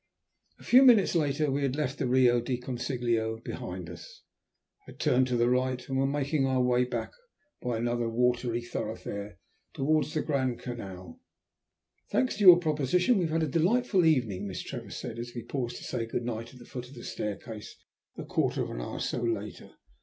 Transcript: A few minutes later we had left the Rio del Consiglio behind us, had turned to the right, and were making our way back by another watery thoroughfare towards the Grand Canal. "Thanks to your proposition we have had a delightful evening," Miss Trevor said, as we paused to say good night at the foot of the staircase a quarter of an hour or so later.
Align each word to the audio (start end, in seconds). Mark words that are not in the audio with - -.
A 0.57 0.63
few 0.63 0.81
minutes 0.81 1.13
later 1.13 1.51
we 1.51 1.61
had 1.61 1.75
left 1.75 1.99
the 1.99 2.07
Rio 2.07 2.41
del 2.41 2.57
Consiglio 2.57 3.37
behind 3.39 3.87
us, 3.87 4.23
had 4.87 4.99
turned 4.99 5.27
to 5.27 5.37
the 5.37 5.47
right, 5.47 5.87
and 5.87 5.95
were 5.95 6.07
making 6.07 6.43
our 6.47 6.59
way 6.59 6.85
back 6.85 7.11
by 7.61 7.77
another 7.77 8.09
watery 8.09 8.63
thoroughfare 8.63 9.37
towards 9.75 10.15
the 10.15 10.23
Grand 10.23 10.57
Canal. 10.57 11.21
"Thanks 12.09 12.37
to 12.37 12.43
your 12.43 12.57
proposition 12.57 13.19
we 13.19 13.25
have 13.25 13.41
had 13.41 13.43
a 13.43 13.47
delightful 13.47 14.03
evening," 14.03 14.47
Miss 14.47 14.63
Trevor 14.63 14.89
said, 14.89 15.19
as 15.19 15.33
we 15.35 15.43
paused 15.43 15.77
to 15.77 15.83
say 15.83 16.07
good 16.07 16.25
night 16.25 16.51
at 16.51 16.57
the 16.57 16.65
foot 16.65 16.87
of 16.87 16.95
the 16.95 17.03
staircase 17.03 17.75
a 18.17 18.25
quarter 18.25 18.63
of 18.63 18.71
an 18.71 18.81
hour 18.81 18.93
or 18.93 18.99
so 18.99 19.21
later. 19.21 19.69